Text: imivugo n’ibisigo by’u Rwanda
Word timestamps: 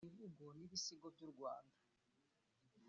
imivugo 0.09 0.45
n’ibisigo 0.57 1.07
by’u 1.15 1.29
Rwanda 1.33 1.77